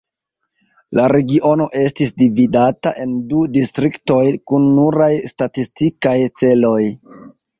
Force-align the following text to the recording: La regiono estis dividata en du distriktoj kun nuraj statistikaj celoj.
La 0.99 1.03
regiono 1.11 1.67
estis 1.81 2.13
dividata 2.21 2.93
en 3.03 3.13
du 3.33 3.43
distriktoj 3.59 4.25
kun 4.51 4.67
nuraj 4.81 5.11
statistikaj 5.33 6.17
celoj. 6.43 6.83